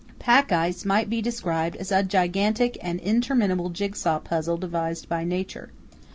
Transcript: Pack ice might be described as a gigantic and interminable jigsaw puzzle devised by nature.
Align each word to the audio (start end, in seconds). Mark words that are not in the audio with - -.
Pack 0.17 0.51
ice 0.51 0.83
might 0.83 1.11
be 1.11 1.21
described 1.21 1.75
as 1.75 1.91
a 1.91 2.01
gigantic 2.01 2.75
and 2.81 2.99
interminable 3.01 3.69
jigsaw 3.69 4.17
puzzle 4.17 4.57
devised 4.57 5.07
by 5.07 5.23
nature. 5.23 5.69